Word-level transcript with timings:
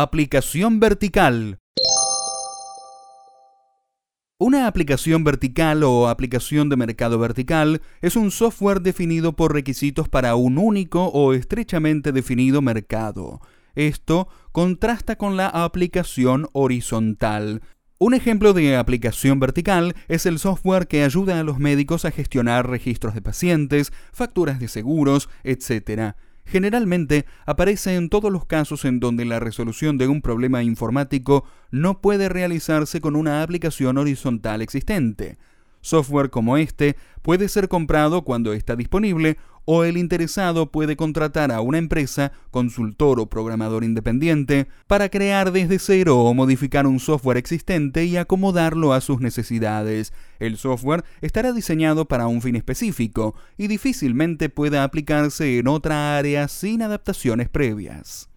Aplicación 0.00 0.78
vertical. 0.78 1.58
Una 4.38 4.68
aplicación 4.68 5.24
vertical 5.24 5.82
o 5.82 6.06
aplicación 6.06 6.68
de 6.68 6.76
mercado 6.76 7.18
vertical 7.18 7.82
es 8.00 8.14
un 8.14 8.30
software 8.30 8.80
definido 8.80 9.32
por 9.34 9.52
requisitos 9.52 10.08
para 10.08 10.36
un 10.36 10.56
único 10.56 11.06
o 11.06 11.32
estrechamente 11.32 12.12
definido 12.12 12.62
mercado. 12.62 13.40
Esto 13.74 14.28
contrasta 14.52 15.16
con 15.16 15.36
la 15.36 15.48
aplicación 15.48 16.46
horizontal. 16.52 17.60
Un 17.98 18.14
ejemplo 18.14 18.52
de 18.52 18.76
aplicación 18.76 19.40
vertical 19.40 19.96
es 20.06 20.26
el 20.26 20.38
software 20.38 20.86
que 20.86 21.02
ayuda 21.02 21.40
a 21.40 21.42
los 21.42 21.58
médicos 21.58 22.04
a 22.04 22.12
gestionar 22.12 22.70
registros 22.70 23.14
de 23.14 23.22
pacientes, 23.22 23.92
facturas 24.12 24.60
de 24.60 24.68
seguros, 24.68 25.28
etc 25.42 26.14
generalmente 26.48 27.26
aparece 27.46 27.94
en 27.94 28.08
todos 28.08 28.32
los 28.32 28.44
casos 28.44 28.84
en 28.84 29.00
donde 29.00 29.24
la 29.24 29.38
resolución 29.38 29.98
de 29.98 30.08
un 30.08 30.22
problema 30.22 30.62
informático 30.62 31.44
no 31.70 32.00
puede 32.00 32.28
realizarse 32.28 33.00
con 33.00 33.14
una 33.14 33.42
aplicación 33.42 33.98
horizontal 33.98 34.62
existente. 34.62 35.38
Software 35.80 36.30
como 36.30 36.56
este 36.56 36.96
puede 37.22 37.48
ser 37.48 37.68
comprado 37.68 38.22
cuando 38.22 38.52
está 38.52 38.74
disponible 38.74 39.36
o 39.70 39.84
el 39.84 39.98
interesado 39.98 40.72
puede 40.72 40.96
contratar 40.96 41.52
a 41.52 41.60
una 41.60 41.76
empresa, 41.76 42.32
consultor 42.50 43.20
o 43.20 43.26
programador 43.26 43.84
independiente 43.84 44.66
para 44.86 45.10
crear 45.10 45.52
desde 45.52 45.78
cero 45.78 46.20
o 46.20 46.32
modificar 46.32 46.86
un 46.86 46.98
software 46.98 47.36
existente 47.36 48.06
y 48.06 48.16
acomodarlo 48.16 48.94
a 48.94 49.02
sus 49.02 49.20
necesidades. 49.20 50.14
El 50.38 50.56
software 50.56 51.04
estará 51.20 51.52
diseñado 51.52 52.08
para 52.08 52.28
un 52.28 52.40
fin 52.40 52.56
específico 52.56 53.34
y 53.58 53.66
difícilmente 53.66 54.48
pueda 54.48 54.84
aplicarse 54.84 55.58
en 55.58 55.68
otra 55.68 56.16
área 56.16 56.48
sin 56.48 56.80
adaptaciones 56.80 57.50
previas. 57.50 58.30